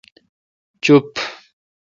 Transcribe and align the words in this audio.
چوپ۔ 0.83 1.13